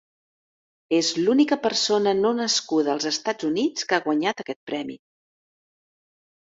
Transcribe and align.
És 0.99 1.11
l'única 1.25 1.57
persona 1.65 2.15
no 2.23 2.33
nascuda 2.39 2.91
als 2.95 3.07
Estats 3.11 3.49
Units 3.53 3.89
que 3.93 4.01
ha 4.01 4.03
guanyat 4.09 4.45
aquest 4.47 4.63
premi. 4.73 5.01